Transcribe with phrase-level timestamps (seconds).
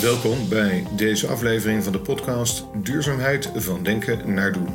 [0.00, 4.68] Welkom bij deze aflevering van de podcast Duurzaamheid van Denken naar Doen.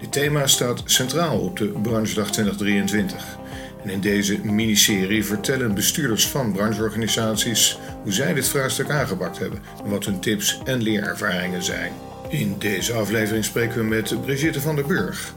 [0.00, 3.38] Dit thema staat centraal op de Branchedag 2023.
[3.82, 9.90] En in deze miniserie vertellen bestuurders van brancheorganisaties hoe zij dit vraagstuk aangepakt hebben en
[9.90, 11.92] wat hun tips en leerervaringen zijn.
[12.28, 15.34] In deze aflevering spreken we met Brigitte van der Burg.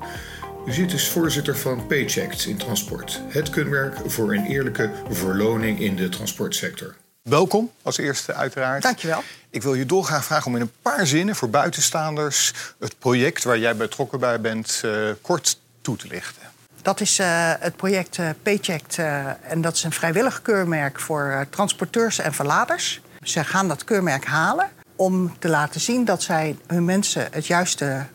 [0.64, 6.10] Brigitte is voorzitter van Paychecked in Transport, het kunstwerk voor een eerlijke verloning in de
[6.10, 7.01] transportsector.
[7.22, 8.84] Welkom als eerste uiteraard.
[8.84, 9.24] Dankjewel.
[9.50, 13.58] Ik wil je dolgraag vragen om in een paar zinnen voor buitenstaanders het project waar
[13.58, 16.42] jij betrokken bij bent uh, kort toe te lichten.
[16.82, 18.98] Dat is uh, het project uh, Paychecked
[19.42, 23.02] en dat is een vrijwillig keurmerk voor transporteurs en verladers.
[23.22, 28.06] Ze gaan dat keurmerk halen om te laten zien dat zij hun mensen het juiste,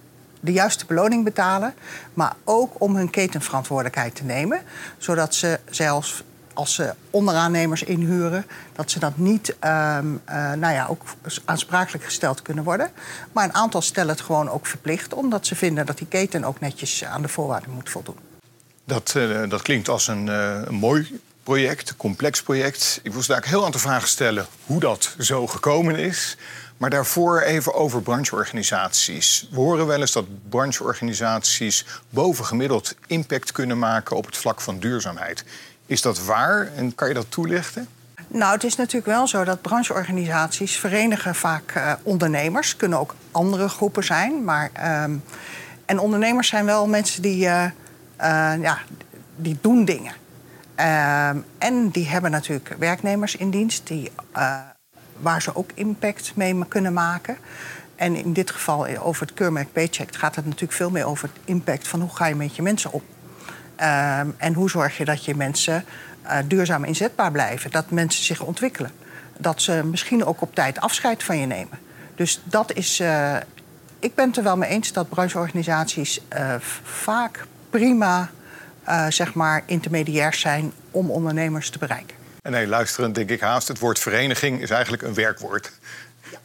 [0.41, 1.75] de juiste beloning betalen,
[2.15, 4.63] maar ook om hun ketenverantwoordelijkheid te nemen,
[4.99, 6.23] zodat ze zelfs
[6.57, 9.99] als ze onderaannemers inhuren, dat ze dat niet uh,
[10.57, 11.03] nou ja, ook
[11.45, 12.91] aansprakelijk gesteld kunnen worden.
[13.33, 16.61] Maar een aantal stellen het gewoon ook verplicht, omdat ze vinden dat die keten ook
[16.61, 18.17] netjes aan de voorwaarden moet voldoen.
[18.85, 23.01] Dat, uh, dat klinkt als een, uh, een mooi project, een complex project.
[23.03, 26.37] Ik wil daar heel aantal vragen stellen hoe dat zo gekomen is.
[26.77, 29.49] Maar daarvoor even over brancheorganisaties.
[29.51, 35.45] We horen wel eens dat brancheorganisaties bovengemiddeld impact kunnen maken op het vlak van duurzaamheid.
[35.87, 37.89] Is dat waar en kan je dat toelichten?
[38.29, 42.77] Nou, het is natuurlijk wel zo dat brancheorganisaties verenigen vaak uh, ondernemers.
[42.77, 44.45] Kunnen ook andere groepen zijn.
[44.45, 45.03] Maar, uh,
[45.85, 47.71] en ondernemers zijn wel mensen die, uh,
[48.61, 48.79] ja,
[49.37, 50.13] die doen dingen.
[50.75, 54.13] Ehm, en die hebben natuurlijk werknemers in dienst die,
[55.21, 57.37] waar ze ook impact mee kunnen maken.
[57.97, 61.43] En in dit geval over het keurmerk Paycheck gaat het natuurlijk veel meer over het
[61.45, 63.03] impact van hoe ga je met je mensen op.
[63.81, 65.85] Um, en hoe zorg je dat je mensen
[66.25, 67.71] uh, duurzaam inzetbaar blijven?
[67.71, 68.91] Dat mensen zich ontwikkelen.
[69.39, 71.79] Dat ze misschien ook op tijd afscheid van je nemen.
[72.15, 73.01] Dus dat is.
[73.01, 73.37] Uh,
[73.99, 78.31] ik ben het er wel mee eens dat brancheorganisaties uh, vaak prima
[79.09, 82.17] zeg maar intermediairs zijn om ondernemers te bereiken.
[82.43, 85.73] En nee, luisterend denk ik haast, het woord vereniging is eigenlijk een werkwoord.
[86.31, 86.39] Ja.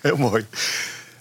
[0.00, 0.46] Heel mooi.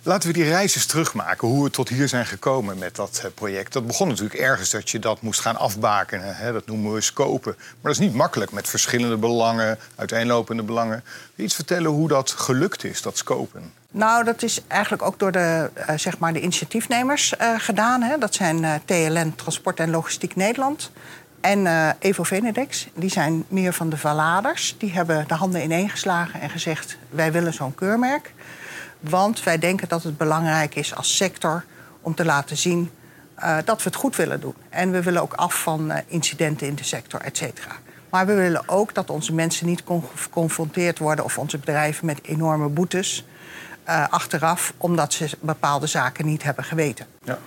[0.06, 3.74] Laten we die reis terugmaken, hoe we tot hier zijn gekomen met dat eh, project.
[3.74, 6.36] Dat begon natuurlijk ergens dat je dat moest gaan afbakenen.
[6.36, 6.52] Hè?
[6.52, 7.56] Dat noemen we scopen.
[7.58, 11.04] Maar dat is niet makkelijk met verschillende belangen, uiteenlopende belangen.
[11.36, 13.74] Iets vertellen hoe dat gelukt is, dat scopen?
[13.92, 18.02] Nou, dat is eigenlijk ook door de, uh, zeg maar de initiatiefnemers uh, gedaan.
[18.02, 18.18] Hè?
[18.18, 20.92] Dat zijn TLN, Transport en Logistiek Nederland.
[21.42, 24.76] En Evo Venedex, die zijn meer van de verladers.
[24.78, 28.34] Die hebben de handen ineengeslagen en gezegd: wij willen zo'n keurmerk.
[29.10, 31.66] Want wij denken dat het belangrijk is als sector
[32.02, 32.92] om te laten zien
[33.40, 34.56] uh, dat we het goed willen doen.
[34.70, 37.72] En we willen ook af van uh, incidenten in de sector, et cetera.
[38.10, 39.84] Maar we willen ook dat onze mensen niet
[40.16, 43.26] geconfronteerd worden of onze bedrijven met enorme boetes
[43.88, 47.06] uh, achteraf, omdat ze bepaalde zaken niet hebben geweten.
[47.26, 47.38] Ja,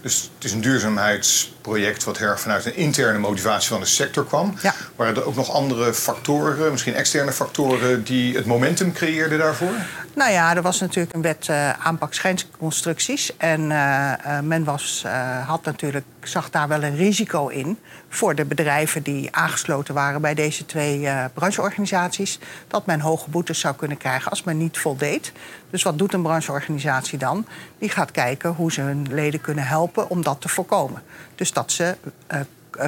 [0.00, 4.26] dus het is een duurzaamheidsproject wat heel erg vanuit een interne motivatie van de sector
[4.26, 4.54] kwam.
[4.62, 4.74] Ja.
[4.96, 9.72] Waren er ook nog andere factoren, misschien externe factoren, die het momentum creëerden daarvoor?
[10.14, 13.36] Nou ja, er was natuurlijk een wet uh, aanpak schijnconstructies.
[13.36, 15.04] En uh, men was,
[15.46, 20.34] had natuurlijk, zag daar wel een risico in voor de bedrijven die aangesloten waren bij
[20.34, 22.38] deze twee brancheorganisaties.
[22.68, 25.32] Dat men hoge boetes zou kunnen krijgen als men niet voldeed.
[25.70, 27.46] Dus wat doet een brancheorganisatie dan?
[27.78, 29.08] Die gaat kijken hoe ze hun
[29.40, 31.02] kunnen helpen om dat te voorkomen.
[31.34, 31.96] Dus dat ze
[32.32, 32.40] uh,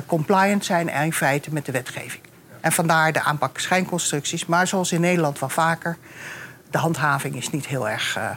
[0.07, 2.23] compliant zijn in feite met de wetgeving.
[2.61, 4.47] En vandaar de aanpak schijnconstructies.
[4.47, 5.97] Maar zoals in Nederland wel vaker,
[6.71, 8.31] de handhaving is niet heel erg uh,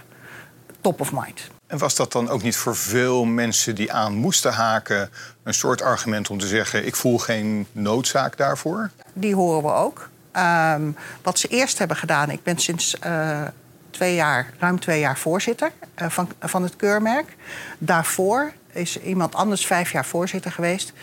[0.81, 1.49] top of mind.
[1.67, 5.09] En was dat dan ook niet voor veel mensen die aan moesten haken
[5.43, 8.89] een soort argument om te zeggen: ik voel geen noodzaak daarvoor?
[9.13, 10.09] Die horen we ook.
[10.37, 13.41] Um, wat ze eerst hebben gedaan, ik ben sinds uh,
[13.91, 15.71] twee jaar, ruim twee jaar voorzitter
[16.01, 17.35] uh, van, van het keurmerk.
[17.77, 20.93] Daarvoor is iemand anders vijf jaar voorzitter geweest.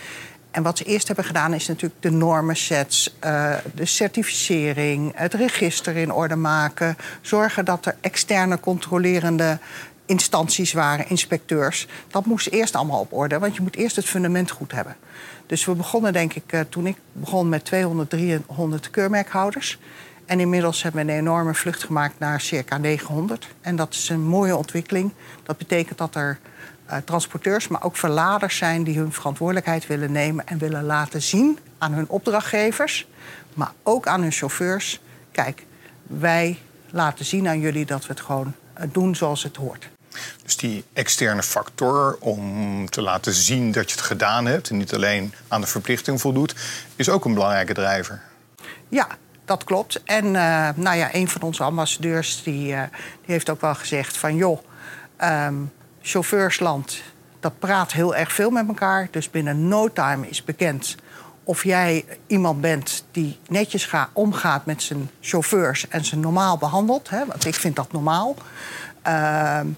[0.50, 5.96] En wat ze eerst hebben gedaan is natuurlijk de normensets, uh, de certificering, het register
[5.96, 6.96] in orde maken.
[7.20, 9.58] Zorgen dat er externe controlerende
[10.06, 11.86] instanties waren, inspecteurs.
[12.08, 14.96] Dat moest eerst allemaal op orde, want je moet eerst het fundament goed hebben.
[15.46, 19.78] Dus we begonnen, denk ik, uh, toen ik begon met 200, 300 keurmerkhouders.
[20.28, 23.48] En inmiddels hebben we een enorme vlucht gemaakt naar circa 900.
[23.60, 25.12] En dat is een mooie ontwikkeling.
[25.42, 26.38] Dat betekent dat er
[26.90, 31.58] uh, transporteurs, maar ook verladers zijn die hun verantwoordelijkheid willen nemen en willen laten zien
[31.78, 33.06] aan hun opdrachtgevers,
[33.54, 35.00] maar ook aan hun chauffeurs.
[35.32, 35.64] Kijk,
[36.02, 36.58] wij
[36.90, 39.88] laten zien aan jullie dat we het gewoon uh, doen zoals het hoort.
[40.44, 44.94] Dus die externe factor om te laten zien dat je het gedaan hebt en niet
[44.94, 46.54] alleen aan de verplichting voldoet,
[46.96, 48.22] is ook een belangrijke drijver.
[48.88, 49.08] Ja,
[49.48, 50.02] dat klopt.
[50.02, 54.16] En uh, nou ja, een van onze ambassadeurs die, uh, die heeft ook wel gezegd
[54.16, 54.36] van...
[54.36, 54.58] joh,
[55.22, 55.72] um,
[56.02, 57.02] chauffeursland,
[57.40, 59.08] dat praat heel erg veel met elkaar.
[59.10, 60.96] Dus binnen no time is bekend
[61.44, 65.88] of jij iemand bent die netjes ga, omgaat met zijn chauffeurs...
[65.88, 68.34] en ze normaal behandelt, hè, want ik vind dat normaal.
[69.06, 69.76] Um,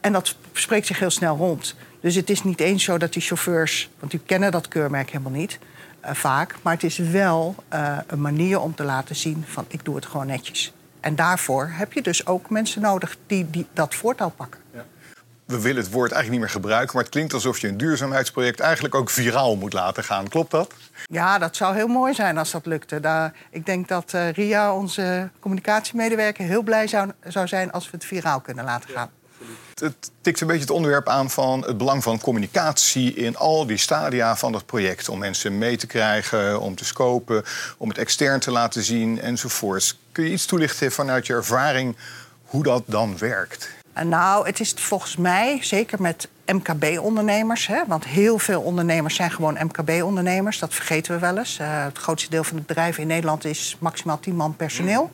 [0.00, 1.74] en dat spreekt zich heel snel rond.
[2.00, 3.90] Dus het is niet eens zo dat die chauffeurs...
[3.98, 5.58] want die kennen dat keurmerk helemaal niet...
[6.04, 6.56] Uh, vaak.
[6.62, 10.06] Maar het is wel uh, een manier om te laten zien van ik doe het
[10.06, 10.72] gewoon netjes.
[11.00, 14.60] En daarvoor heb je dus ook mensen nodig die, die dat voortouw pakken.
[14.74, 14.84] Ja.
[15.44, 18.60] We willen het woord eigenlijk niet meer gebruiken, maar het klinkt alsof je een duurzaamheidsproject
[18.60, 20.28] eigenlijk ook viraal moet laten gaan.
[20.28, 20.74] Klopt dat?
[21.06, 23.00] Ja, dat zou heel mooi zijn als dat lukte.
[23.00, 27.90] Daar, ik denk dat uh, Ria, onze communicatiemedewerker, heel blij zou, zou zijn als we
[27.96, 29.10] het viraal kunnen laten gaan.
[29.74, 33.76] Het tikt een beetje het onderwerp aan van het belang van communicatie in al die
[33.76, 35.08] stadia van het project.
[35.08, 37.44] Om mensen mee te krijgen, om te scopen,
[37.76, 39.98] om het extern te laten zien enzovoorts.
[40.12, 41.96] Kun je iets toelichten vanuit je ervaring
[42.44, 43.68] hoe dat dan werkt?
[44.04, 47.70] Nou, het is volgens mij, zeker met MKB-ondernemers...
[47.86, 50.58] want heel veel ondernemers zijn gewoon MKB-ondernemers.
[50.58, 51.58] Dat vergeten we wel eens.
[51.60, 55.10] Uh, het grootste deel van de bedrijven in Nederland is maximaal 10 man personeel.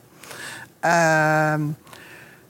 [0.84, 0.90] Uh,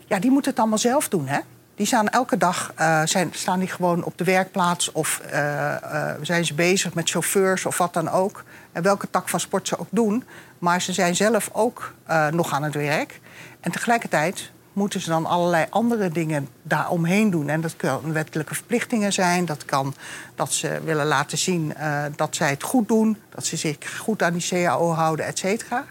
[0.07, 1.39] ja, die moeten het allemaal zelf doen, hè?
[1.77, 6.11] Die staan elke dag uh, zijn, staan die gewoon op de werkplaats of uh, uh,
[6.23, 8.45] zijn ze bezig met chauffeurs of wat dan ook.
[8.73, 10.25] En welke tak van sport ze ook doen.
[10.59, 11.93] Maar ze zijn zelf ook
[12.31, 13.21] nog aan het werk.
[13.61, 17.49] En tegelijkertijd moeten ze dan allerlei andere dingen daaromheen doen.
[17.49, 19.45] En dat kunnen wettelijke verplichtingen zijn.
[19.45, 19.95] Dat kan
[20.35, 21.75] dat ze willen laten zien
[22.17, 23.19] dat zij het goed doen.
[23.35, 25.85] Dat ze zich goed aan die CAO houden, et cetera.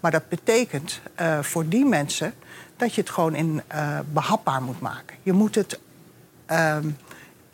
[0.00, 1.00] Maar dat betekent
[1.40, 2.34] voor die mensen
[2.78, 5.16] dat je het gewoon in uh, behapbaar moet maken.
[5.22, 5.80] Je moet het.
[6.50, 6.76] Uh,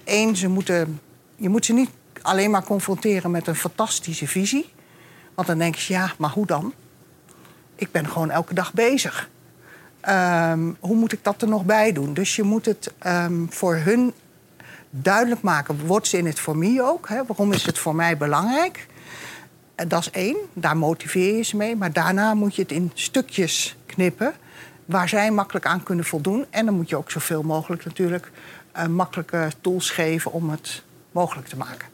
[0.05, 1.01] één, ze moeten,
[1.37, 1.91] je moet ze niet
[2.23, 4.73] alleen maar confronteren met een fantastische visie.
[5.35, 6.73] Want dan denk je, ja, maar hoe dan?
[7.75, 9.29] Ik ben gewoon elke dag bezig.
[10.09, 12.15] Um, hoe moet ik dat er nog bij doen?
[12.15, 14.13] Dus je moet het um, voor hun
[14.91, 15.87] duidelijk maken.
[15.87, 17.09] Wordt ze in het voor mij ook?
[17.09, 17.25] Hè?
[17.27, 18.87] Waarom is het voor mij belangrijk?
[19.75, 21.77] En dat is één, daar motiveer je ze mee.
[21.77, 24.35] Maar daarna moet je het in stukjes knippen
[24.85, 26.47] waar zij makkelijk aan kunnen voldoen.
[26.51, 28.31] En dan moet je ook zoveel mogelijk natuurlijk
[28.77, 31.89] uh, makkelijke tools geven om het mogelijk te maken.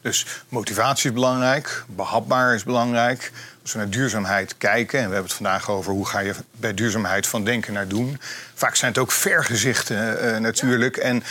[0.00, 3.32] Dus motivatie is belangrijk, behapbaar is belangrijk.
[3.62, 6.74] Als we naar duurzaamheid kijken, en we hebben het vandaag over hoe ga je bij
[6.74, 8.20] duurzaamheid van denken naar doen.
[8.54, 10.96] Vaak zijn het ook vergezichten uh, natuurlijk.
[10.96, 11.22] En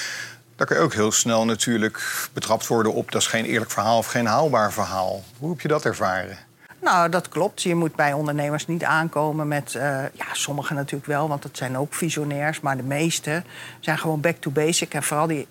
[0.55, 3.97] daar kun je ook heel snel natuurlijk betrapt worden op dat is geen eerlijk verhaal
[3.97, 5.23] of geen haalbaar verhaal.
[5.37, 6.37] Hoe heb je dat ervaren?
[6.85, 7.61] Nou, dat klopt.
[7.61, 9.73] Je moet bij ondernemers niet aankomen met...
[9.73, 9.81] Uh,
[10.13, 12.59] ja, sommigen natuurlijk wel, want het zijn ook visionairs...
[12.59, 13.43] maar de meeste
[13.79, 14.93] zijn gewoon back to basic.
[14.93, 15.47] En vooral die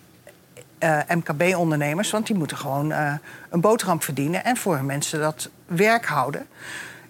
[0.79, 3.13] uh, MKB-ondernemers, want die moeten gewoon uh,
[3.49, 4.43] een boterham verdienen...
[4.43, 6.47] en voor hun mensen dat werk houden.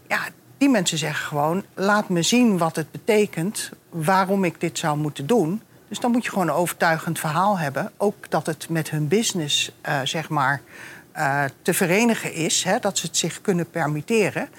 [0.07, 0.19] Ja,
[0.57, 3.71] die mensen zeggen gewoon, laat me zien wat het betekent...
[3.89, 5.61] waarom ik dit zou moeten doen...
[5.87, 7.91] Dus dan moet je gewoon een overtuigend verhaal hebben.
[7.97, 9.71] Ook dat het met hun business,
[10.03, 10.61] zeg maar,
[11.17, 14.49] uh, te verenigen is, hè, dat ze het zich kunnen permitteren.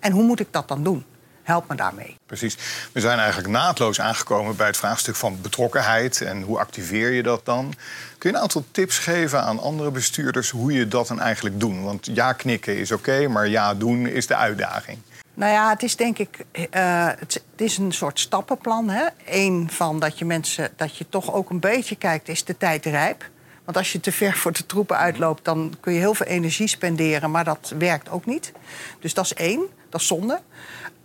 [0.00, 1.04] En hoe moet ik dat dan doen?
[1.42, 2.16] Help me daarmee.
[2.26, 2.56] Precies.
[2.92, 7.44] We zijn eigenlijk naadloos aangekomen bij het vraagstuk van betrokkenheid en hoe activeer je dat
[7.44, 7.74] dan?
[8.18, 11.82] Kun je een aantal tips geven aan andere bestuurders hoe je dat dan eigenlijk doet?
[11.82, 14.98] Want ja knikken is oké, maar ja doen is de uitdaging.
[15.34, 18.92] Nou ja, het is denk ik, uh, het, het, is een soort stappenplan.
[19.24, 22.86] Eén van dat je mensen, dat je toch ook een beetje kijkt, is de tijd
[22.86, 23.30] rijp?
[23.64, 26.66] Want als je te ver voor de troepen uitloopt, dan kun je heel veel energie
[26.66, 28.52] spenderen, maar dat werkt ook niet.
[29.00, 30.40] Dus dat is één, dat is zonde.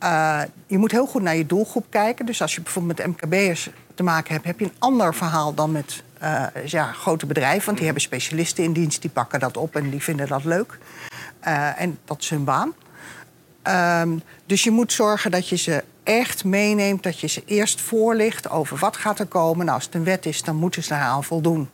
[0.03, 2.25] Uh, je moet heel goed naar je doelgroep kijken.
[2.25, 5.71] Dus als je bijvoorbeeld met MKB'ers te maken hebt, heb je een ander verhaal dan
[5.71, 7.65] met uh, ja, grote bedrijven.
[7.65, 10.77] Want die hebben specialisten in dienst, die pakken dat op en die vinden dat leuk.
[11.47, 12.73] Uh, en dat is hun baan.
[14.01, 18.49] Um, dus je moet zorgen dat je ze echt meeneemt, dat je ze eerst voorlicht
[18.49, 19.65] over wat gaat er komen.
[19.65, 21.69] Nou, als het een wet is, dan moeten ze eraan voldoen.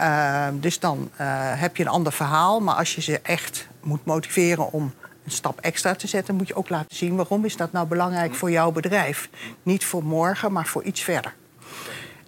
[0.00, 1.18] Uh, dus dan uh,
[1.60, 2.60] heb je een ander verhaal.
[2.60, 6.54] Maar als je ze echt moet motiveren om een stap extra te zetten, moet je
[6.54, 9.28] ook laten zien waarom is dat nou belangrijk voor jouw bedrijf.
[9.62, 11.34] Niet voor morgen, maar voor iets verder.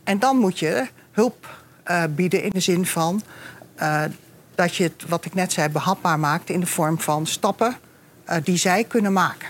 [0.04, 1.48] En dan moet je hulp
[1.86, 3.22] uh, bieden in de zin van
[4.54, 7.76] dat je het, wat ik net zei, behapbaar maakt in de vorm van stappen
[8.42, 9.48] die zij kunnen maken.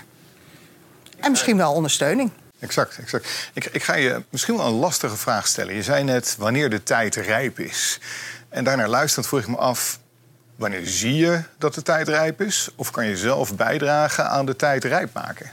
[1.19, 2.31] En misschien wel ondersteuning.
[2.63, 3.49] Exact, exact.
[3.53, 5.73] Ik, ik ga je misschien wel een lastige vraag stellen.
[5.73, 7.99] Je zei net wanneer de tijd rijp is.
[8.49, 9.99] En daarnaar luisterend vroeg ik me af...
[10.55, 12.69] wanneer zie je dat de tijd rijp is?
[12.75, 15.51] Of kan je zelf bijdragen aan de tijd rijp maken?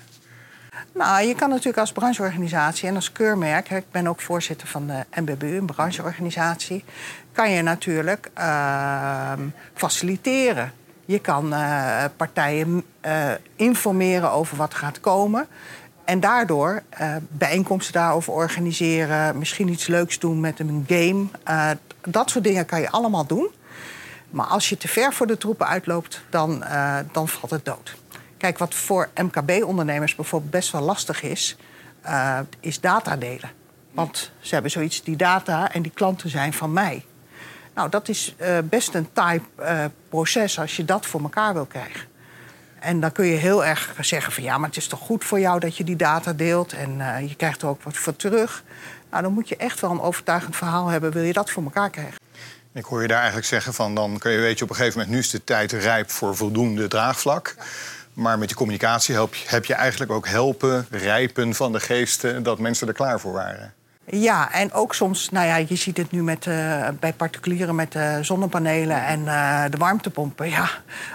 [0.93, 3.71] Nou, je kan natuurlijk als brancheorganisatie en als keurmerk...
[3.71, 6.85] ik ben ook voorzitter van de NBBU, een brancheorganisatie...
[7.33, 9.33] kan je natuurlijk uh,
[9.75, 10.73] faciliteren.
[11.11, 15.47] Je kan eh, partijen eh, informeren over wat gaat komen.
[16.11, 19.39] En daardoor uh, bijeenkomsten daarover organiseren.
[19.39, 21.27] Misschien iets leuks doen met een game.
[22.01, 23.49] dat soort dingen kan je allemaal doen.
[24.31, 26.65] Maar als je te ver voor de troepen uitloopt, dan,
[27.13, 27.97] dan valt het dood.
[28.37, 31.57] Kijk, wat voor MKB-ondernemers bijvoorbeeld best wel lastig is,
[32.61, 33.51] is data delen.
[33.91, 37.05] Want ze hebben zoiets, die data en die klanten zijn van mij.
[37.75, 39.09] Nou, dat is best een
[39.61, 42.10] uh, proces als je dat voor elkaar wil krijgen.
[42.81, 45.41] En dan kun je heel erg zeggen van ja, maar het is toch goed voor
[45.41, 48.63] jou dat je die data deelt en uh, je krijgt er ook wat voor terug.
[49.11, 51.91] Nou, dan moet je echt wel een overtuigend verhaal hebben, wil je dat voor elkaar
[51.91, 52.19] krijgen.
[52.73, 54.99] Ik hoor je daar eigenlijk zeggen van dan kun je weet je op een gegeven
[54.99, 57.55] moment nu is de tijd rijp voor voldoende draagvlak.
[58.13, 62.59] Maar met die communicatie help heb je eigenlijk ook helpen, rijpen van de geesten dat
[62.59, 63.75] mensen er klaar voor waren.
[64.13, 67.95] Ja, en ook soms, nou ja, je ziet het nu met, uh, bij particulieren met
[67.95, 70.51] uh, zonnepanelen en uh, de warmtepompen.
[70.51, 70.71] Ja,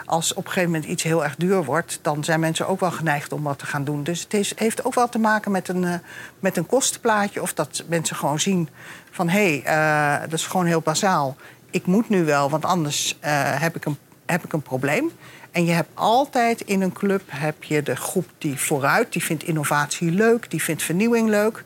[0.05, 2.91] als op een gegeven moment iets heel erg duur wordt, dan zijn mensen ook wel
[2.91, 4.03] geneigd om wat te gaan doen.
[4.03, 6.01] Dus het is, heeft ook wel te maken met een,
[6.39, 7.41] met een kostenplaatje.
[7.41, 8.69] Of dat mensen gewoon zien
[9.11, 11.35] van hé, hey, dat is gewoon heel bazaal.
[11.69, 13.17] Ik moet nu wel, want anders
[13.59, 15.11] heb, ik een, heb ik een probleem.
[15.51, 19.43] En je hebt altijd in een club heb je de groep die vooruit, die vindt
[19.43, 21.63] innovatie leuk, die vindt vernieuwing leuk.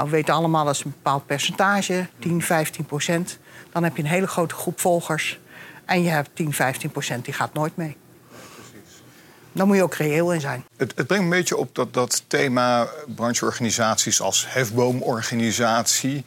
[0.00, 3.38] Nou, we weten allemaal dat is een bepaald percentage, 10, 15 procent.
[3.72, 5.38] Dan heb je een hele grote groep volgers.
[5.84, 7.96] En je hebt 10, 15 procent die gaat nooit mee.
[9.52, 10.64] Dan moet je ook reëel in zijn.
[10.76, 16.24] Het, het brengt een beetje op dat, dat thema brancheorganisaties als hefboomorganisatie.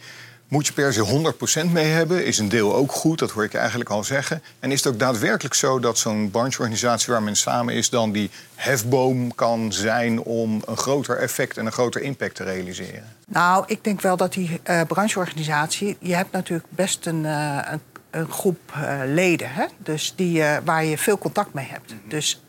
[0.53, 2.25] Moet je per se 100% mee hebben?
[2.25, 3.19] Is een deel ook goed?
[3.19, 4.43] Dat hoor ik eigenlijk al zeggen.
[4.59, 8.29] En is het ook daadwerkelijk zo dat zo'n brancheorganisatie waar men samen is, dan die
[8.55, 13.03] hefboom kan zijn om een groter effect en een groter impact te realiseren?
[13.27, 15.97] Nou, ik denk wel dat die uh, brancheorganisatie.
[15.99, 19.65] Je hebt natuurlijk best een, uh, een, een, groep uh, leden, hè?
[19.77, 21.93] Dus die, waar je veel contact mee hebt.
[21.93, 22.09] Mhm.
[22.09, 22.43] Dus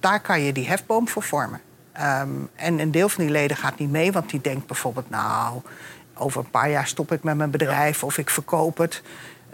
[0.00, 1.60] daar kan je die hefboom voor vormen.
[2.00, 5.62] Um, en een deel van die leden gaat niet mee, want die denkt bijvoorbeeld, nou,
[6.22, 9.02] over een paar jaar stop ik met mijn bedrijf of ik verkoop het.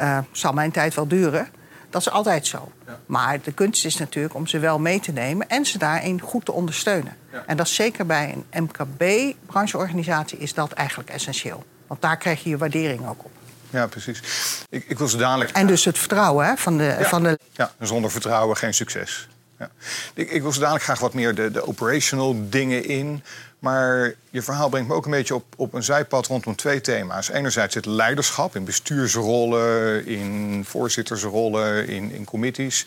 [0.00, 1.48] Uh, zal mijn tijd wel duren.
[1.90, 2.72] Dat is altijd zo.
[2.86, 2.98] Ja.
[3.06, 6.44] Maar de kunst is natuurlijk om ze wel mee te nemen en ze daarin goed
[6.44, 7.16] te ondersteunen.
[7.32, 7.42] Ja.
[7.46, 11.64] En dat is zeker bij een MKB-brancheorganisatie is dat eigenlijk essentieel.
[11.86, 13.30] Want daar krijg je je waardering ook op.
[13.70, 14.22] Ja, precies.
[14.68, 15.50] Ik, ik wil ze dadelijk...
[15.50, 17.04] En dus het vertrouwen hè, van, de, ja.
[17.04, 17.38] van de...
[17.52, 19.28] Ja, zonder vertrouwen geen succes.
[19.58, 19.70] Ja.
[20.14, 23.22] Ik, ik, wil zo dadelijk graag wat meer de, de operational dingen in.
[23.58, 27.28] Maar je verhaal brengt me ook een beetje op, op een zijpad rondom twee thema's.
[27.28, 32.86] Enerzijds het leiderschap in bestuursrollen, in voorzittersrollen, in, in committees.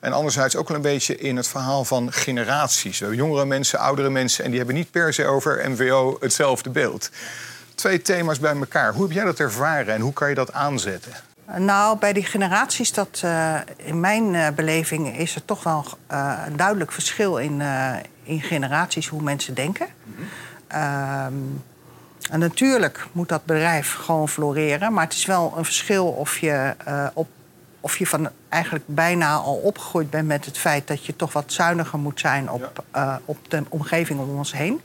[0.00, 2.98] En anderzijds ook wel een beetje in het verhaal van generaties.
[2.98, 4.44] Jongere mensen, oudere mensen.
[4.44, 7.10] En die hebben niet per se over MWO hetzelfde beeld.
[7.74, 8.92] Twee thema's bij elkaar.
[8.92, 11.12] Hoe heb jij dat ervaren en hoe kan je dat aanzetten?
[11.56, 15.84] Nou, bij die generaties, dat, uh, in mijn uh, beleving is er toch wel
[16.46, 17.62] een duidelijk verschil in,
[18.22, 19.86] in generaties hoe mensen denken.
[20.68, 21.62] Um,
[22.30, 26.74] en natuurlijk moet dat bedrijf gewoon floreren, maar het is wel een verschil of je,
[27.14, 27.28] op,
[27.80, 31.52] of je van eigenlijk bijna al opgegroeid bent met het feit dat je toch wat
[31.52, 33.20] zuiniger moet zijn op, ja.
[33.24, 34.80] op de omgeving om ons heen.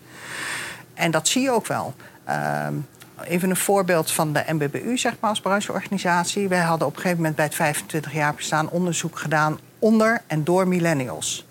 [0.93, 1.95] En dat zie je ook wel.
[2.29, 2.87] Um,
[3.23, 6.47] Even een voorbeeld van de MBBU, zeg maar, als brancheorganisatie.
[6.47, 10.43] Wij hadden op een gegeven moment bij het 25 jaar bestaan onderzoek gedaan onder en
[10.43, 11.46] door millennials.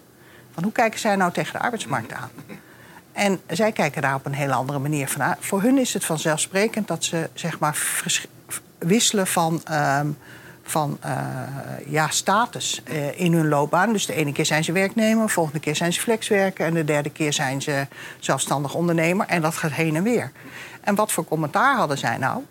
[0.62, 2.30] Hoe kijken zij nou tegen de arbeidsmarkt aan?
[3.12, 5.36] En zij kijken daar op een hele andere manier van aan.
[5.40, 7.78] Voor hun is het vanzelfsprekend dat ze zeg maar,
[8.78, 10.18] wisselen van, um,
[10.62, 11.12] van uh,
[11.86, 13.92] ja, status uh, in hun loopbaan.
[13.92, 16.66] Dus de ene keer zijn ze werknemer, de volgende keer zijn ze flexwerker...
[16.66, 17.86] en de derde keer zijn ze
[18.18, 19.26] zelfstandig ondernemer.
[19.26, 20.32] En dat gaat heen en weer.
[20.80, 22.42] En wat voor commentaar hadden zij nou?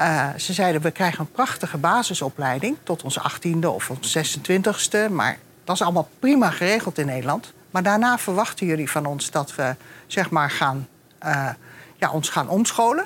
[0.00, 2.76] Uh, ze zeiden, we krijgen een prachtige basisopleiding...
[2.82, 5.12] tot onze 18e of onze 26e.
[5.12, 7.52] Maar dat is allemaal prima geregeld in Nederland.
[7.70, 9.74] Maar daarna verwachten jullie van ons dat we
[10.06, 10.88] zeg maar, gaan,
[11.24, 11.48] uh,
[11.96, 13.04] ja, ons gaan omscholen.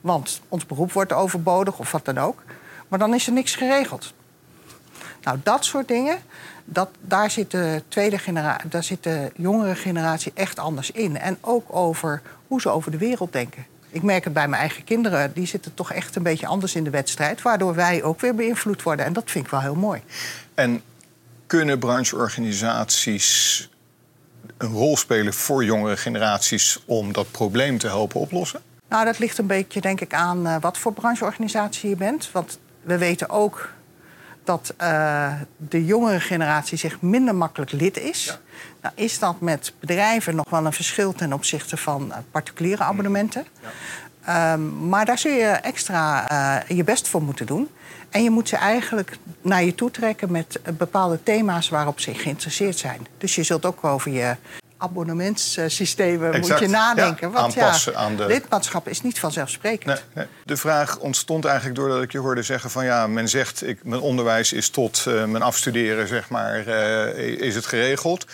[0.00, 2.42] Want ons beroep wordt overbodig of wat dan ook.
[2.88, 4.12] Maar dan is er niks geregeld.
[5.22, 6.18] Nou, dat soort dingen,
[6.64, 11.18] dat, daar, zit de tweede generatie, daar zit jongere generatie echt anders in.
[11.18, 13.66] En ook over hoe ze over de wereld denken.
[13.88, 15.32] Ik merk het bij mijn eigen kinderen.
[15.32, 17.42] Die zitten toch echt een beetje anders in de wedstrijd.
[17.42, 19.06] Waardoor wij ook weer beïnvloed worden.
[19.06, 20.02] En dat vind ik wel heel mooi.
[20.54, 20.82] En
[21.50, 23.68] kunnen brancheorganisaties
[24.56, 28.60] een rol spelen voor jongere generaties om dat probleem te helpen oplossen?
[28.88, 32.30] Nou, dat ligt een beetje, denk ik, aan uh, wat voor brancheorganisatie je bent.
[32.32, 33.72] Want we weten ook
[34.44, 38.24] dat uh, de jongere generatie zich minder makkelijk lid is.
[38.24, 38.38] Ja.
[38.80, 43.46] Nou, is dat met bedrijven nog wel een verschil ten opzichte van uh, particuliere abonnementen.
[43.62, 43.68] Ja.
[44.24, 47.68] Ehm, maar daar zul je extra eh, je best voor moeten doen.
[48.10, 52.78] En je moet ze eigenlijk naar je toe trekken met bepaalde thema's waarop ze geïnteresseerd
[52.78, 53.06] zijn.
[53.18, 54.36] Dus je zult ook over je
[54.76, 57.28] abonnementssystemen moet je nadenken.
[57.28, 59.86] Ja, want aanpassen ja, aan de- lidmaatschap is niet vanzelfsprekend.
[59.86, 60.26] Nee, nee.
[60.44, 64.00] De vraag ontstond eigenlijk doordat ik je hoorde zeggen van ja, men zegt ik, mijn
[64.00, 68.26] onderwijs is tot eh, mijn afstuderen zeg maar eh, is het geregeld.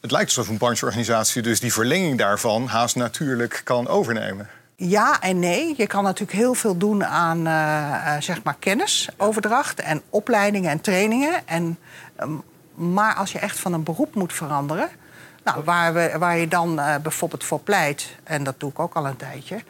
[0.00, 4.48] Het lijkt alsof een brancheorganisatie dus die verlenging daarvan haast natuurlijk kan overnemen.
[4.82, 5.74] Ja en nee.
[5.76, 10.80] Je kan natuurlijk heel veel doen aan eh, eh, zeg maar kennisoverdracht en opleidingen en
[10.80, 11.48] trainingen.
[11.48, 11.78] En,
[12.16, 12.32] ehm,
[12.74, 14.88] maar als je echt van een beroep moet veranderen,
[15.44, 18.94] nou, waar, we, waar je dan eh, bijvoorbeeld voor pleit, en dat doe ik ook
[18.94, 19.62] al een tijdje.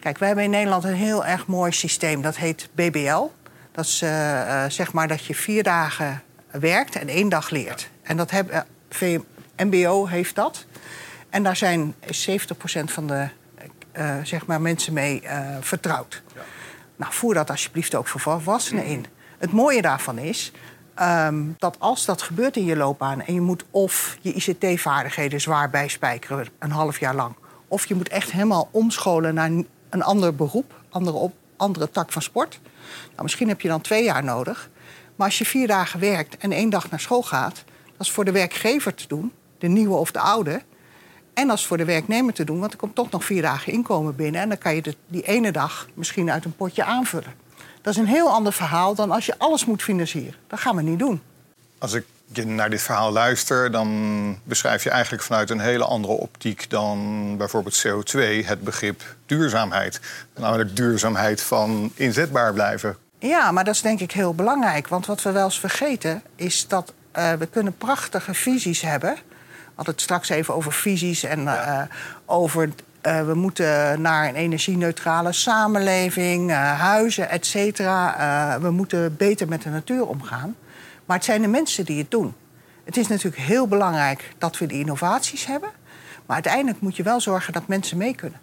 [0.00, 2.22] Kijk, wij hebben in Nederland een heel erg mooi systeem.
[2.22, 3.30] Dat heet BBL.
[3.72, 3.98] Dat is
[4.74, 7.90] zeg maar dat je vier dagen werkt en één dag leert.
[8.02, 8.64] En dat heb,
[9.56, 10.66] MBO heeft dat.
[11.30, 13.28] En daar zijn 70% van de
[13.92, 16.22] eh, zeg maar mensen mee eh, vertrouwd.
[16.96, 19.06] Nou, voer dat alsjeblieft ook voor volwassenen in.
[19.38, 20.52] Het mooie daarvan is
[20.94, 23.20] ehm, dat als dat gebeurt in je loopbaan...
[23.22, 27.34] en je moet of je ICT-vaardigheden zwaar bijspijkeren een half jaar lang...
[27.68, 29.50] of je moet echt helemaal omscholen naar
[29.90, 32.60] een ander beroep, andere, op, andere tak van sport...
[33.10, 34.70] Nou, misschien heb je dan twee jaar nodig.
[35.16, 37.64] Maar als je vier dagen werkt en één dag naar school gaat...
[37.96, 40.62] dat is voor de werkgever te doen, de nieuwe of de oude...
[41.34, 44.16] En is voor de werknemer te doen, want er komt toch nog vier dagen inkomen
[44.16, 44.40] binnen.
[44.40, 47.34] En dan kan je die ene dag misschien uit een potje aanvullen.
[47.82, 50.34] Dat is een heel ander verhaal dan als je alles moet financieren.
[50.46, 51.22] Dat gaan we niet doen.
[51.78, 56.12] Als ik je naar dit verhaal luister, dan beschrijf je eigenlijk vanuit een hele andere
[56.12, 60.00] optiek dan bijvoorbeeld CO2 het begrip duurzaamheid.
[60.34, 62.96] Namelijk duurzaamheid van inzetbaar blijven.
[63.18, 64.88] Ja, maar dat is denk ik heel belangrijk.
[64.88, 69.16] Want wat we wel eens vergeten is dat eh, we kunnen prachtige visies hebben.
[69.74, 71.82] Hadden het straks even over visies en eh,
[72.26, 72.70] over...
[73.00, 78.60] eh, we moeten naar een energie-neutrale samenleving, eh, huizen, et cetera.
[78.60, 80.56] We moeten beter met de natuur omgaan.
[81.04, 82.34] Maar het zijn de mensen die het doen.
[82.84, 85.70] Het is natuurlijk heel belangrijk dat we die innovaties hebben.
[86.26, 88.40] Maar uiteindelijk moet je wel zorgen dat mensen mee kunnen.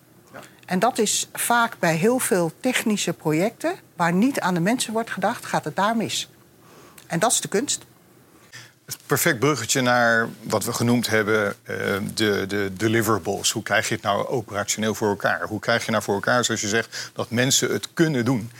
[0.66, 3.76] En dat is vaak bij heel veel technische projecten...
[3.96, 6.30] waar niet aan de mensen wordt gedacht, gaat het daar mis.
[7.08, 7.86] En dat is de kunst.
[9.06, 11.76] Perfect bruggetje naar wat we genoemd hebben, eh,
[12.14, 13.52] de, de deliverables.
[13.52, 15.42] Hoe krijg je het nou operationeel voor elkaar?
[15.48, 18.52] Hoe krijg je nou voor elkaar, zoals je zegt, dat mensen het kunnen doen?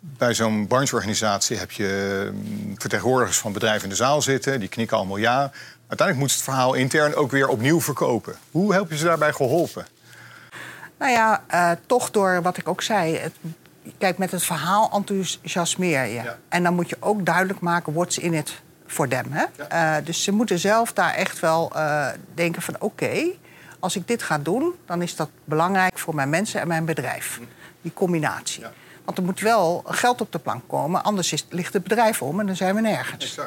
[0.00, 4.60] Bij zo'n brancheorganisatie heb je mm, vertegenwoordigers van bedrijven in de zaal zitten.
[4.60, 5.50] Die knikken allemaal ja.
[5.88, 8.36] Uiteindelijk moet het verhaal intern ook weer opnieuw verkopen.
[8.50, 9.86] Hoe help je ze daarbij geholpen?
[10.98, 13.16] Nou ja, eh, toch door wat ik ook zei.
[13.16, 13.34] Het,
[13.98, 16.22] kijk, met het verhaal enthousiasmeer je.
[16.22, 16.38] Ja.
[16.48, 19.24] En dan moet je ook duidelijk maken, what's in it for them.
[19.30, 19.44] Hè?
[19.68, 22.76] Eh, dus ze moeten zelf daar echt wel eh, denken van...
[22.78, 23.24] oké,
[23.78, 27.40] als ik dit ga doen, dan is dat belangrijk voor mijn mensen en mijn bedrijf.
[27.82, 28.60] Die combinatie.
[28.60, 28.72] Ja.
[29.04, 32.40] Want er moet wel geld op de plank komen, anders is, ligt het bedrijf om
[32.40, 33.38] en dan zijn we nergens.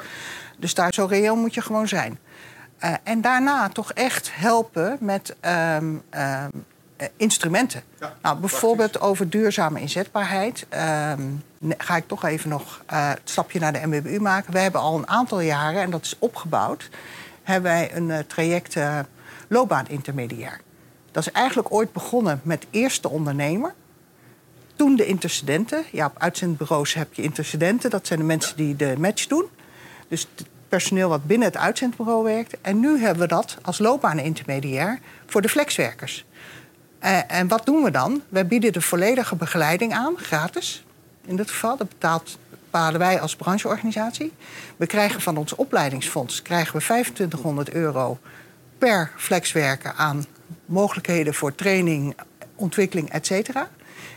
[0.58, 2.20] Dus daar zo reëel moet je gewoon zijn.
[2.82, 6.46] Eh, en daarna toch echt helpen met ehm, ehm, eh,
[7.16, 7.84] instrumenten.
[8.00, 10.66] Ja, nou, bijvoorbeeld over duurzame inzetbaarheid.
[10.70, 11.22] ehm,
[11.78, 14.54] ga ik toch even nog eh, het stapje naar de MBU maken.
[14.54, 16.90] We hebben al een aantal jaren, en dat is opgebouwd...
[17.44, 19.00] hebben wij een eh, traject eh
[19.48, 20.62] loopbaanintermediair.
[21.12, 23.74] Dat is eigenlijk ooit begonnen met eerst de ondernemer...
[24.76, 25.84] Toen de intercedenten.
[25.92, 27.90] Ja, op uitzendbureaus heb je intercedenten.
[27.90, 29.46] Dat zijn de mensen die de match doen.
[30.08, 32.62] Dus het personeel wat binnen het uitzendbureau werkt.
[32.62, 36.26] En nu hebben we dat als loopbaanintermediair voor de flexwerkers.
[37.02, 38.22] Eh, en wat doen we dan?
[38.30, 40.84] Wij bieden de volledige begeleiding aan, gratis.
[41.26, 44.34] In dit geval, dat betaalt, betalen wij als brancheorganisatie.
[44.78, 48.20] We krijgen van ons opleidingsfonds krijgen we 2500 euro
[48.78, 50.26] per flexwerker aan
[50.66, 52.16] mogelijkheden voor training,
[52.56, 53.70] ontwikkeling, et cetera.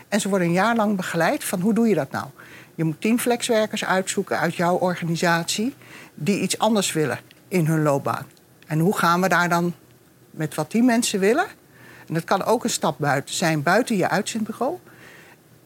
[0.07, 2.25] En ze worden een jaar lang begeleid van hoe doe je dat nou?
[2.75, 5.75] Je moet tien flexwerkers uitzoeken uit jouw organisatie
[6.13, 8.25] die iets anders willen in hun loopbaan.
[8.67, 9.73] En hoe gaan we daar dan
[10.31, 11.47] met wat die mensen willen?
[12.07, 14.77] En dat kan ook een stap buiten zijn, buiten je uitzendbureau.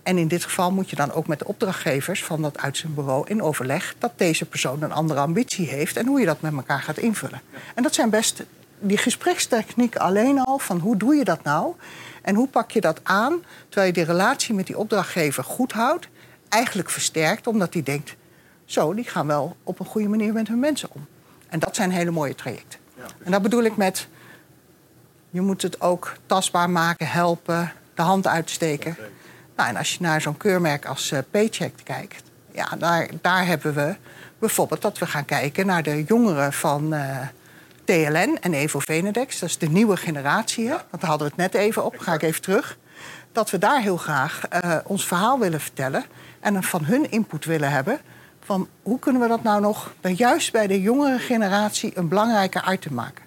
[0.04, 3.42] En in dit geval moet je dan ook met de opdrachtgevers van dat uitzendbureau in
[3.42, 6.98] overleg dat deze persoon een andere ambitie heeft en hoe je dat met elkaar gaat
[6.98, 7.42] invullen.
[7.76, 8.44] En dat zijn best
[8.80, 11.74] die gesprekstechnieken alleen al van hoe doe je dat nou
[12.22, 16.08] en hoe pak je dat aan terwijl je die relatie met die opdrachtgever goed houdt,
[16.50, 18.16] eigenlijk versterkt omdat die denkt,
[18.66, 21.06] zo, die gaan wel op een goede manier met hun mensen om.
[21.48, 22.80] En dat zijn hele mooie trajecten.
[23.24, 24.08] En dat bedoel ik met
[25.30, 28.98] je moet het ook tastbaar maken, helpen, de hand uitsteken.
[29.56, 33.74] Nou, en als je naar zo'n keurmerk als eh, Paycheck kijkt, ja, daar, daar hebben
[33.74, 33.96] we
[34.40, 37.18] bijvoorbeeld dat we gaan kijken naar de jongeren van eh,
[37.84, 39.40] TLN en Evo Venedex.
[39.40, 40.76] Dat is de nieuwe generatie, hè?
[40.90, 42.78] want daar hadden we het net even op, ga ik even terug.
[43.32, 46.06] Dat we daar heel graag uh, ons verhaal willen vertellen
[46.40, 48.00] en van hun input willen hebben.
[48.46, 52.94] Van hoe kunnen we dat nou nog, juist bij de jongere generatie, een belangrijke item
[52.94, 53.24] maken?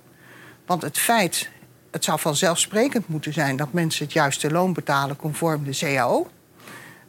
[0.66, 1.50] Want het feit,
[1.92, 6.30] het zou vanzelfsprekend moeten zijn dat mensen het juiste loon betalen conform de CAO.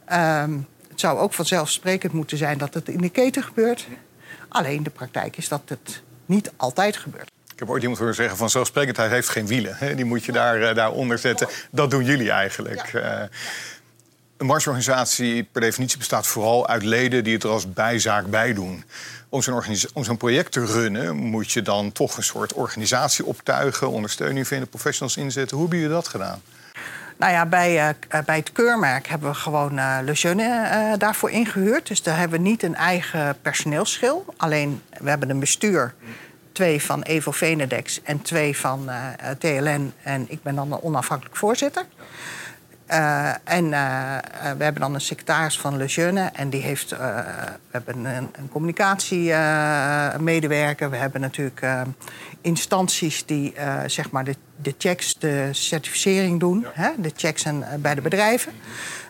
[0.06, 0.58] Ehm,
[0.90, 3.88] het zou ook vanzelfsprekend moeten zijn dat het in de keten gebeurt.
[4.50, 7.32] Alleen de praktijk is dat het niet altijd gebeurt.
[7.54, 9.76] Ik heb ooit iemand horen zeggen van zelfsprekendheid heeft geen wielen.
[9.76, 9.96] Hè?
[9.96, 11.48] Die moet je daar, uh, daaronder zetten.
[11.72, 12.92] Dat doen jullie eigenlijk.
[12.92, 13.22] Ja.
[13.22, 13.28] Uh,
[14.38, 18.84] een marsorganisatie per definitie bestaat vooral uit leden die het er als bijzaak bij doen.
[19.30, 24.48] Om zo'n, zo'n project te runnen moet je dan toch een soort organisatie optuigen, ondersteuning
[24.48, 25.58] vinden, professionals inzetten.
[25.58, 26.42] Hoe hebben jullie dat gedaan?
[27.18, 29.98] Nou ja, bij, uh, bij het keurmerk hebben we gewoon uh,
[30.98, 31.88] daarvoor ingehuurd.
[31.88, 34.26] Dus daar hebben we niet een eigen personeelschil.
[34.38, 35.94] Alleen we hebben een bestuur.
[36.52, 38.90] Twee van Evo Venedex en twee van
[39.40, 39.94] TLN.
[40.04, 41.86] En ik ben dan de onafhankelijk voorzitter.
[42.94, 44.18] Uh, en uh,
[44.58, 46.30] we hebben dan een secretaris van Le Jeune.
[46.34, 46.92] En die heeft.
[46.92, 47.06] Uh, we
[47.72, 50.90] hebben een, een communicatiemedewerker.
[50.90, 51.62] we hebben natuurlijk
[52.42, 53.54] instanties die
[53.86, 56.60] zeg maar de, de checks, de certificering doen.
[56.60, 56.70] Ja.
[56.74, 56.90] Hè?
[56.98, 58.52] De checks en, bij de bedrijven.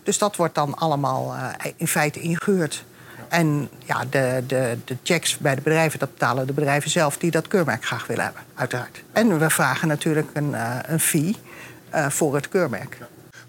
[0.04, 1.36] Dus dat wordt dan allemaal
[1.76, 2.86] in feite ingehuurd.
[3.28, 7.32] En ja, de, de, de checks bij de bedrijven, dat betalen de bedrijven zelf die
[7.32, 9.04] dat keurmerk graag willen hebben, uiteraard.
[9.12, 11.36] En we vragen natuurlijk een, een fee
[11.92, 12.98] voor het keurmerk.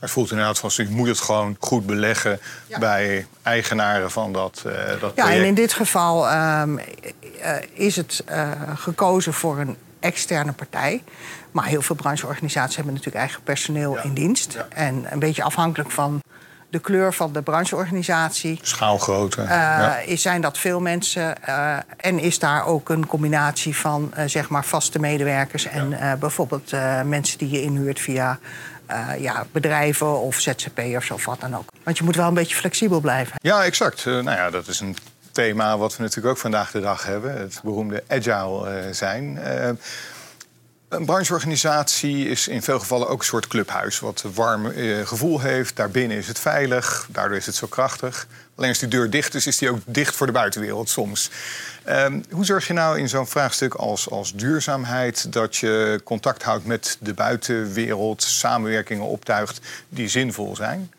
[0.05, 2.79] Het voelt inderdaad van, je moet het gewoon goed beleggen ja.
[2.79, 6.85] bij eigenaren van dat, uh, dat ja, en in dit geval um, uh,
[7.73, 11.03] is het uh, gekozen voor een externe partij.
[11.51, 14.03] Maar heel veel brancheorganisaties hebben natuurlijk eigen personeel ja.
[14.03, 14.53] in dienst.
[14.53, 14.67] Ja.
[14.69, 16.23] En een beetje afhankelijk van
[16.69, 18.59] de kleur van de brancheorganisatie.
[18.63, 19.41] Schaalgrootte.
[19.41, 20.17] Uh, ja.
[20.17, 21.35] Zijn dat veel mensen?
[21.49, 26.73] Uh, en is daar ook een combinatie van uh, zeg maar vaste medewerkers en bijvoorbeeld
[27.05, 28.39] mensen die je inhuurt via
[29.19, 31.69] ja, bedrijven of ZZP'ers of wat dan ook?
[31.83, 33.35] Want je moet wel een beetje flexibel blijven.
[33.43, 34.05] Ja, exact.
[34.05, 34.97] nou ja, dat is een
[35.33, 39.39] thema wat we natuurlijk ook vandaag de dag hebben: het beroemde agile zijn.
[40.89, 44.01] Een brancheorganisatie is in veel gevallen ook een soort clubhuis.
[44.01, 45.77] Wat een warm eh, gevoel heeft.
[45.77, 47.09] Daarbinnen is het veilig.
[47.11, 48.27] Daardoor is het zo krachtig.
[48.57, 51.31] Alleen als die deur dicht is, is die ook dicht voor de buitenwereld soms.
[51.89, 55.33] Um, hoe zorg je nou in zo'n vraagstuk als, als duurzaamheid...
[55.33, 60.93] dat je contact houdt met de buitenwereld, samenwerkingen optuigt die zinvol zijn?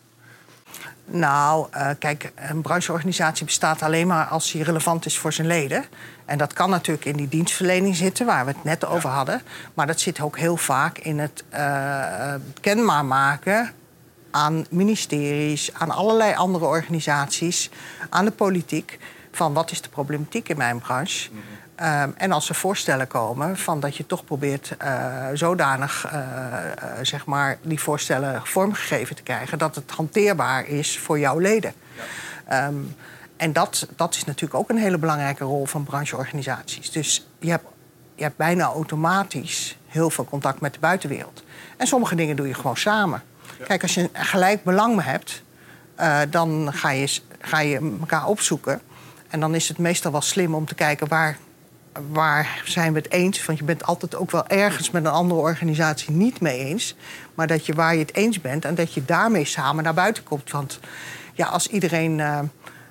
[1.04, 5.84] Nou, uh, kijk, een brancheorganisatie bestaat alleen maar als die relevant is voor zijn leden.
[6.26, 9.42] En dat kan natuurlijk in die dienstverlening zitten, waar we het net over hadden.
[9.74, 13.72] Maar dat zit ook heel vaak in het uh, kenbaar maken
[14.30, 17.70] aan ministeries, aan allerlei andere organisaties,
[18.08, 18.98] aan de politiek.
[19.32, 21.28] Van wat is de problematiek in mijn branche?
[21.32, 21.40] Mm
[21.76, 22.02] -hmm.
[22.02, 26.20] um, en als er voorstellen komen van dat je toch probeert uh, zodanig uh,
[27.02, 31.72] zeg maar die voorstellen vormgegeven te krijgen dat het hanteerbaar is voor jouw leden.
[32.48, 32.66] Ja.
[32.66, 32.94] Um,
[33.36, 36.90] en dat, dat is natuurlijk ook een hele belangrijke rol van brancheorganisaties.
[36.90, 37.64] Dus je hebt,
[38.14, 41.44] je hebt bijna automatisch heel veel contact met de buitenwereld.
[41.76, 43.22] En sommige dingen doe je gewoon samen.
[43.58, 43.64] Ja.
[43.64, 45.42] Kijk, als je gelijk belang hebt,
[46.00, 48.80] uh, dan ga je, ga je elkaar opzoeken.
[49.28, 51.38] En dan is het meestal wel slim om te kijken waar,
[52.10, 53.44] waar zijn we het eens.
[53.44, 56.94] Want je bent altijd ook wel ergens met een andere organisatie niet mee eens.
[57.34, 60.22] Maar dat je waar je het eens bent en dat je daarmee samen naar buiten
[60.22, 60.50] komt.
[60.50, 60.80] Want
[61.32, 62.18] ja, als iedereen.
[62.18, 62.38] Uh,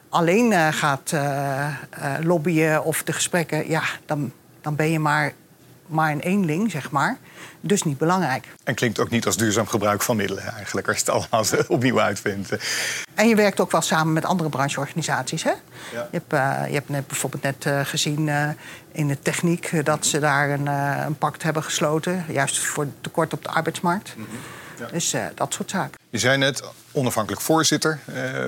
[0.10, 5.34] alleen uh, gaat uh, uh, lobbyen of de gesprekken, ja, dan, dan ben je maar,
[5.86, 7.18] maar een eenling, zeg maar.
[7.62, 8.48] Dus niet belangrijk.
[8.63, 12.00] En klinkt ook niet als duurzaam gebruik van middelen eigenlijk, als je het allemaal opnieuw
[12.00, 12.50] uitvindt.
[13.13, 15.44] En je werkt ook wel samen met andere brancheorganisaties.
[15.44, 15.50] Hè?
[15.50, 16.08] Ja.
[16.12, 16.32] Je, hebt,
[16.70, 18.30] je hebt net, bijvoorbeeld net gezien
[18.91, 20.68] in de techniek dat ze daar een,
[21.06, 24.13] een pact hebben gesloten, juist voor tekort op de arbeidsmarkt.
[24.18, 24.39] Mm -hmm.
[24.80, 24.88] Ja.
[24.91, 26.00] Dus dat soort zaken.
[26.10, 28.00] Je zei net, onafhankelijk voorzitter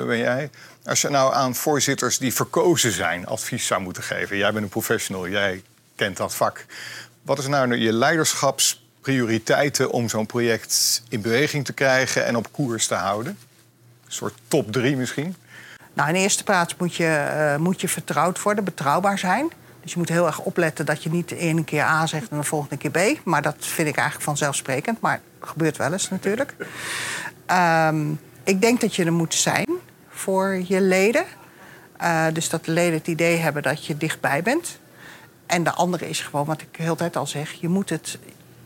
[0.05, 0.49] ben jij.
[0.87, 4.37] Als je nou aan voorzitters die verkozen zijn advies zou moeten geven...
[4.37, 5.63] jij bent een professional, jij
[5.95, 6.65] kent dat vak.
[7.21, 12.25] Wat is nou je leiderschapsprioriteiten om zo'n project in beweging te krijgen...
[12.25, 13.37] en op koers te houden?
[14.05, 15.35] Een soort top drie misschien?
[15.93, 19.51] Nou, in eerste plaats moet je, uh, moet je vertrouwd worden, betrouwbaar zijn...
[19.81, 22.37] Dus je moet heel erg opletten dat je niet de ene keer A zegt en
[22.37, 23.25] de volgende keer B.
[23.25, 25.01] Maar dat vind ik eigenlijk vanzelfsprekend.
[25.01, 26.55] Maar gebeurt wel eens natuurlijk.
[27.51, 29.76] Um, ik denk dat je er moet zijn
[30.17, 31.25] voor je leden.
[32.01, 34.79] Uh, dus dat de leden het idee hebben dat je dichtbij bent.
[35.45, 37.51] En de andere is gewoon, wat ik de hele tijd al zeg...
[37.51, 38.17] je moet het...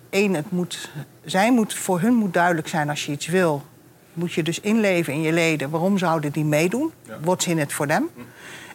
[0.09, 0.91] één, het moet,
[1.25, 3.65] zij moet, voor hun moet duidelijk zijn als je iets wil...
[4.13, 5.69] moet je dus inleven in je leden.
[5.69, 6.91] Waarom zouden die meedoen?
[7.03, 7.17] Ja.
[7.21, 8.09] What's in het voor them?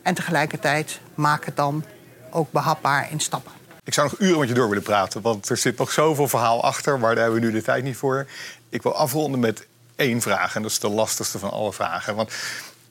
[0.03, 1.85] En tegelijkertijd maak het dan
[2.31, 3.53] ook behapbaar in stappen.
[3.85, 6.63] Ik zou nog uren met je door willen praten, want er zit nog zoveel verhaal
[6.63, 8.27] achter, maar daar hebben we nu de tijd niet voor.
[8.69, 10.55] Ik wil afronden met één vraag.
[10.55, 12.15] En dat is de lastigste van alle vragen.
[12.15, 12.33] Want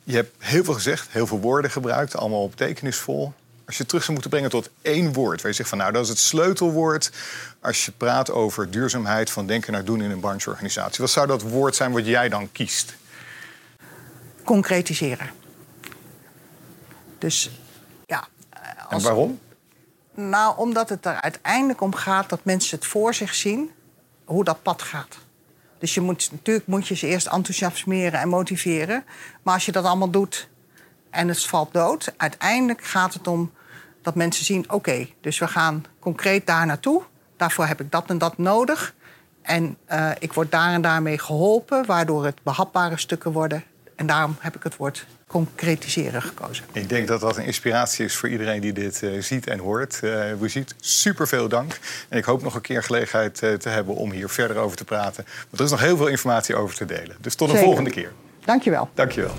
[0.03, 3.33] je hebt heel veel gezegd, heel veel woorden gebruikt, allemaal betekenisvol.
[3.65, 5.91] Als je het terug zou moeten brengen tot één woord, waar je zegt van nou,
[5.91, 7.11] dat is het sleutelwoord
[7.59, 11.01] als je praat over duurzaamheid van denken naar doen in een brancheorganisatie.
[11.01, 12.95] Wat zou dat woord zijn wat jij dan kiest?
[14.43, 15.29] Concretiseren.
[17.17, 17.51] Dus
[18.05, 18.27] ja.
[18.89, 19.39] En waarom?
[20.13, 23.71] Nou, omdat het er uiteindelijk om gaat dat mensen het voor zich zien
[24.25, 25.17] hoe dat pad gaat.
[25.79, 29.03] Dus je moet, natuurlijk moet je ze eerst enthousiasmeren en motiveren.
[29.43, 30.49] Maar als je dat allemaal doet
[31.09, 33.51] en het valt dood, uiteindelijk gaat het om
[34.01, 37.03] dat mensen zien: oké, dus we gaan concreet daar naartoe.
[37.37, 38.95] Daarvoor heb ik dat en dat nodig.
[39.41, 43.63] En uh, ik word daar en daarmee geholpen, waardoor het behapbare stukken worden.
[43.95, 46.65] En daarom heb ik het woord concretiseren gekozen.
[46.71, 49.99] Ik denk dat dat een inspiratie is voor iedereen die dit uh, ziet en hoort.
[50.03, 51.79] Uh, we ziet super veel dank.
[52.09, 54.83] En ik hoop nog een keer gelegenheid uh, te hebben om hier verder over te
[54.83, 55.25] praten.
[55.25, 57.17] Want er is nog heel veel informatie over te delen.
[57.21, 58.11] Dus tot een volgende keer.
[58.45, 58.89] Dankjewel.
[58.93, 59.33] Dankjewel.